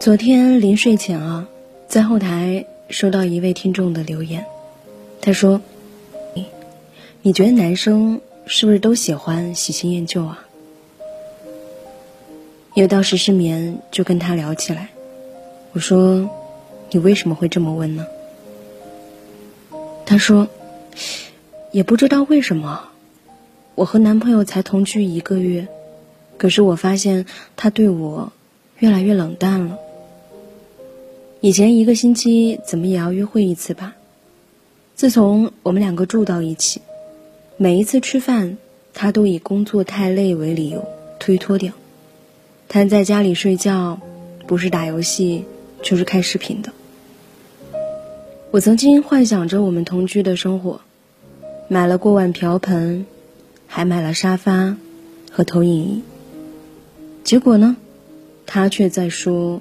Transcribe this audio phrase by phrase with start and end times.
[0.00, 1.48] 昨天临睡前啊，
[1.86, 4.46] 在后台收到一位听众的留言，
[5.20, 5.60] 他说
[7.20, 10.46] ：“你觉得男生是不是都喜欢喜新厌旧啊？”
[12.74, 14.88] 有道是失眠，就跟他聊起来。
[15.72, 16.30] 我说
[16.90, 18.06] ：“你为什么会这么问呢？”
[20.06, 20.48] 他说
[21.70, 22.88] ：“也不知道为什么，
[23.74, 25.68] 我和男朋友才同居一个月，
[26.40, 28.32] 可是我发现他对我
[28.78, 29.76] 越来越冷淡了。”
[31.42, 33.94] 以前一个星期怎么也要约会一次吧。
[34.94, 36.80] 自从我们两个住到一起，
[37.58, 38.56] 每一次吃饭，
[38.94, 41.74] 他都以工作太累为理由推脱掉。
[42.68, 44.00] 他在家里睡觉，
[44.46, 45.44] 不是打游戏
[45.82, 46.72] 就是看视频的。
[48.50, 50.80] 我曾经幻想着我们同居的生活，
[51.68, 53.04] 买了锅碗瓢盆，
[53.66, 54.78] 还买了沙发
[55.30, 56.02] 和投影仪。
[57.22, 57.76] 结果呢，
[58.46, 59.60] 他却在说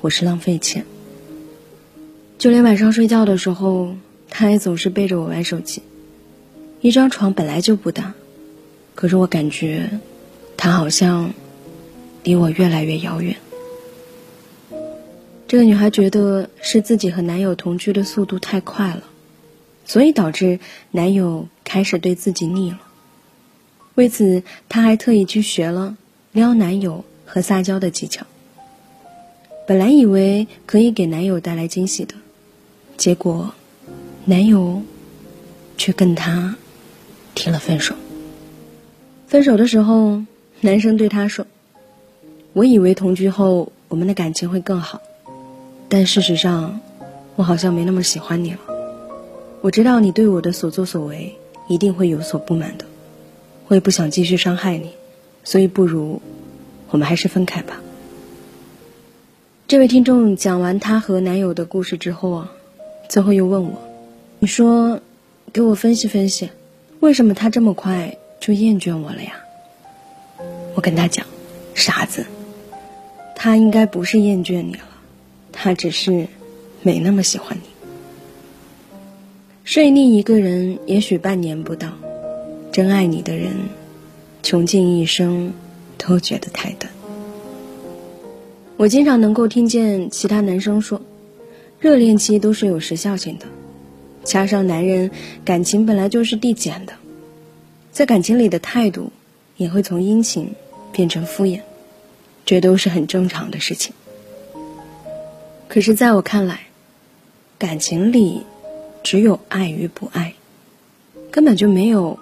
[0.00, 0.84] 我是浪费钱。
[2.38, 3.94] 就连晚上睡觉的时候，
[4.28, 5.82] 他也总是背着我玩手机。
[6.80, 8.14] 一张床本来就不大，
[8.94, 10.00] 可是我感觉
[10.56, 11.32] 他好像
[12.24, 13.36] 离我越来越遥远。
[15.48, 19.04] 这个女孩觉得是自己和男友同居的速度太快了，
[19.84, 20.58] 所以导致
[20.90, 22.80] 男友开始对自己腻了。
[23.94, 25.96] 为此，她还特意去学了
[26.36, 28.26] 撩男友和撒娇的技巧。
[29.66, 32.14] 本来以为可以给男友带来惊喜的。
[32.98, 33.54] 结果，
[34.26, 34.82] 男友
[35.78, 36.54] 却跟她
[37.34, 37.94] 提了分手。
[39.26, 40.24] 分手的时候，
[40.60, 41.46] 男生对她说
[42.52, 45.00] ：“我以为同居后我们的感情会更好，
[45.88, 46.78] 但事实上，
[47.36, 48.58] 我好像没那么喜欢你了。
[49.62, 51.34] 我知道你对我的所作所为
[51.66, 52.84] 一定会有所不满的，
[53.68, 54.92] 我也不想继续伤害你，
[55.46, 56.20] 所以不如
[56.90, 57.80] 我们还是分开吧。”
[59.66, 62.52] 这位听众讲完她和男友的故事之后啊。
[63.08, 63.80] 最后又问我
[64.40, 65.00] ：“你说，
[65.52, 66.50] 给我分析分析，
[66.98, 69.34] 为什么他这么快就厌倦我了呀？”
[70.74, 71.24] 我跟他讲
[71.72, 72.26] ：“傻子，
[73.36, 74.80] 他应该不是厌倦你了，
[75.52, 76.26] 他只是
[76.82, 77.68] 没那么喜欢你。
[79.62, 81.92] 睡腻一个人也许半年不到，
[82.72, 83.52] 真爱你的人，
[84.46, 85.52] 穷尽一生
[85.98, 86.88] 都觉得太短。”
[88.78, 91.02] 我经常能够听见其他男生说。
[91.80, 93.46] 热恋期都是有时效性的，
[94.22, 95.10] 加上男人
[95.44, 96.92] 感情本来就是递减的，
[97.90, 99.10] 在感情里的态度
[99.56, 100.52] 也会从殷勤
[100.92, 101.62] 变成敷衍，
[102.44, 103.92] 这都是很正常的事情。
[105.68, 106.60] 可是，在我看来，
[107.58, 108.44] 感情里
[109.02, 110.34] 只有爱与不爱，
[111.32, 112.18] 根本就没有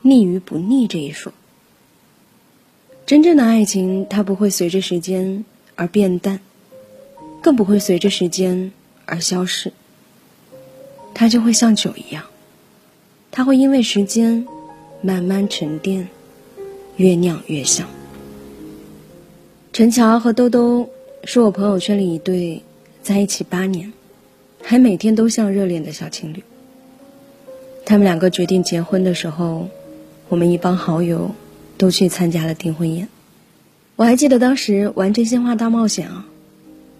[0.00, 1.32] 腻与不腻这一说。
[3.06, 5.44] 真正的爱情，它不会随着时间
[5.76, 6.40] 而变淡，
[7.40, 8.72] 更不会随着时间。
[9.08, 9.72] 而消失，
[11.14, 12.24] 它就会像酒一样，
[13.30, 14.44] 它会因为时间
[15.00, 16.08] 慢慢沉淀，
[16.96, 17.86] 越酿越香。
[19.72, 20.90] 陈乔和兜兜
[21.22, 22.64] 是我朋友圈里一对
[23.00, 23.92] 在一起八年，
[24.60, 26.42] 还每天都像热恋的小情侣。
[27.84, 29.68] 他们两个决定结婚的时候，
[30.28, 31.30] 我们一帮好友
[31.76, 33.08] 都去参加了订婚宴。
[33.96, 36.26] 我还记得当时玩真心话大冒险啊，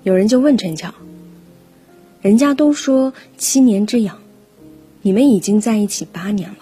[0.03, 0.95] 有人就问陈乔。
[2.23, 4.19] 人家都说七年之痒，
[5.03, 6.57] 你们已经在一起八年了，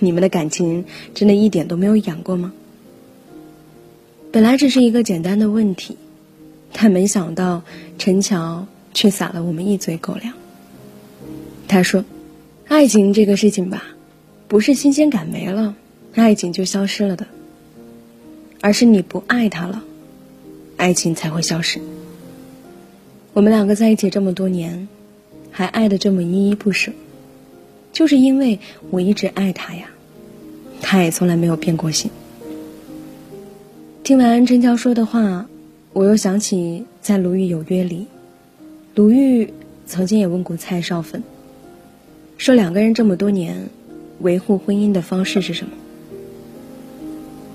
[0.00, 2.52] 你们的感情真的一点都没有痒过吗？
[4.32, 5.96] 本来只是一个简单的问题，
[6.72, 7.62] 但没想到
[7.98, 10.34] 陈乔却撒了我们一嘴狗粮。
[11.68, 12.04] 他说
[12.66, 13.84] ：“爱情这个事情吧，
[14.48, 15.76] 不是新鲜感没了，
[16.22, 17.26] 爱情就消失了的，
[18.60, 19.82] 而是你不爱他了，
[20.76, 21.80] 爱情才会消失。”
[23.34, 24.86] 我们两个在一起这么多年，
[25.50, 26.92] 还爱的这么依依不舍，
[27.92, 28.60] 就是因为
[28.90, 29.90] 我一直爱他呀，
[30.80, 32.10] 他也从来没有变过心。
[34.04, 35.46] 听完陈乔说的话，
[35.92, 38.06] 我又想起在《鲁豫有约》里，
[38.94, 39.52] 鲁豫
[39.84, 41.24] 曾经也问过蔡少芬，
[42.38, 43.68] 说两个人这么多年
[44.20, 45.72] 维护婚姻的方式是什么？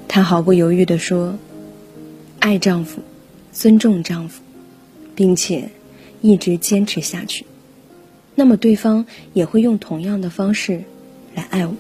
[0.10, 1.40] 她毫不犹豫地说
[2.40, 3.02] ：“爱丈夫，
[3.54, 4.42] 尊重丈夫。”
[5.16, 5.70] 并且
[6.22, 7.46] 一直坚持下去，
[8.36, 10.84] 那么对方也会用同样的方式
[11.36, 11.76] 来爱我。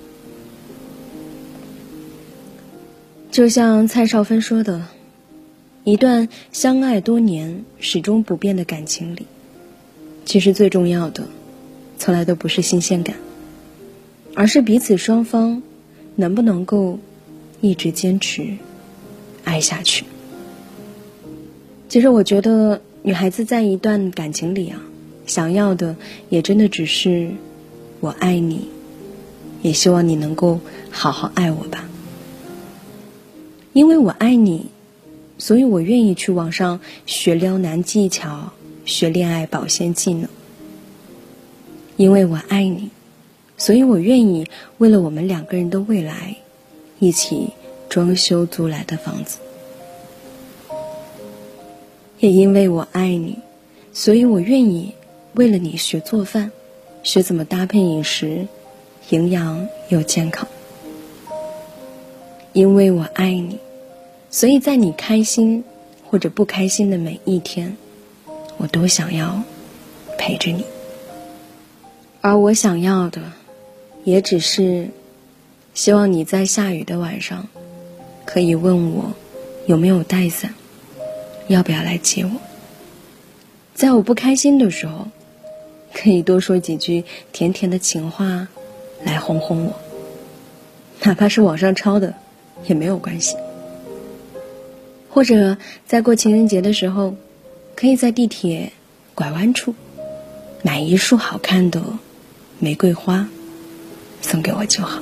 [3.31, 4.87] 就像蔡少芬说的，
[5.85, 9.25] 一段相爱多年、始终不变的感情里，
[10.25, 11.23] 其实最重要的，
[11.97, 13.15] 从来都不是新鲜感，
[14.35, 15.63] 而是彼此双方
[16.17, 16.99] 能不能够
[17.61, 18.57] 一直坚持
[19.43, 20.05] 爱下去。
[21.87, 24.81] 其实我觉得，女孩子在一段感情里啊，
[25.25, 25.95] 想要的
[26.29, 27.31] 也真的只是
[27.99, 28.67] 我爱你，
[29.61, 30.59] 也希望你能够
[30.91, 31.89] 好好爱我吧。
[33.73, 34.67] 因为我爱你，
[35.37, 38.53] 所以我愿意去网上学撩男技巧，
[38.85, 40.29] 学恋爱保鲜技能。
[41.97, 42.89] 因为我爱你，
[43.57, 44.47] 所以我愿意
[44.77, 46.37] 为了我们两个人的未来，
[46.99, 47.49] 一起
[47.89, 49.39] 装修租来的房子。
[52.19, 53.39] 也因为我爱你，
[53.93, 54.93] 所以我愿意
[55.35, 56.51] 为了你学做饭，
[57.01, 58.47] 学怎么搭配饮食，
[59.09, 60.47] 营养又健康。
[62.51, 63.59] 因为我爱你，
[64.29, 65.63] 所以在你开心
[66.09, 67.77] 或者不开心的每一天，
[68.57, 69.41] 我都想要
[70.17, 70.65] 陪着你。
[72.19, 73.21] 而我想要的，
[74.03, 74.89] 也只是
[75.73, 77.47] 希望你在下雨的晚上，
[78.25, 79.13] 可以问我
[79.65, 80.53] 有没有带伞。
[81.47, 82.31] 要不要来接我？
[83.73, 85.07] 在我不开心的时候，
[85.93, 88.47] 可以多说几句甜甜的情话，
[89.03, 89.73] 来哄哄我。
[91.01, 92.13] 哪怕是网上抄的，
[92.67, 93.35] 也没有关系。
[95.09, 95.57] 或者
[95.87, 97.15] 在过情人节的时候，
[97.75, 98.73] 可以在地铁
[99.15, 99.73] 拐弯处
[100.61, 101.81] 买一束好看的
[102.59, 103.27] 玫瑰花，
[104.21, 105.01] 送给我就好。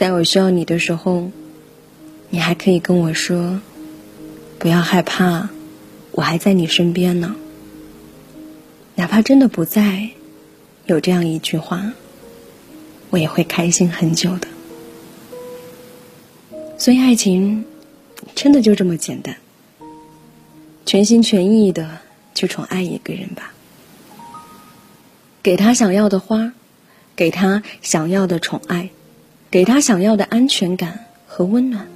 [0.00, 1.30] 在我需要你的时候，
[2.30, 3.60] 你还可以跟我说。
[4.58, 5.50] 不要害怕，
[6.12, 7.36] 我还在你身边呢。
[8.94, 10.08] 哪怕真的不在，
[10.86, 11.92] 有这样一句话，
[13.10, 14.48] 我也会开心很久的。
[16.78, 17.66] 所以，爱情
[18.34, 19.36] 真的就这么简单，
[20.86, 21.98] 全心全意的
[22.34, 23.52] 去宠爱一个人吧，
[25.42, 26.54] 给他想要的花，
[27.14, 28.88] 给他想要的宠爱，
[29.50, 31.88] 给他想要的安全感和温暖。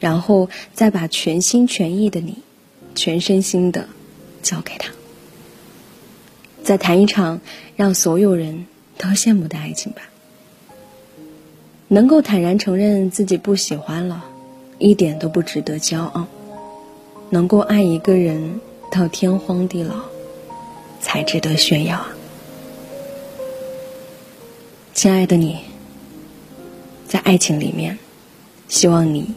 [0.00, 2.38] 然后再把全心全意的你，
[2.94, 3.88] 全身心的
[4.42, 4.92] 交给他，
[6.62, 7.40] 再谈一场
[7.74, 8.66] 让所有人
[8.98, 10.02] 都羡慕的爱情吧。
[11.88, 14.24] 能够坦然承认自己不喜欢了，
[14.78, 16.26] 一点都不值得骄傲。
[17.30, 19.94] 能够爱一个人到天荒地老，
[21.00, 22.08] 才值得炫耀啊！
[24.92, 25.60] 亲爱的你，
[27.14, 27.96] 在爱情里面，
[28.66, 29.32] 希望你。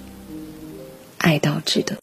[1.20, 1.96] 爱到值得。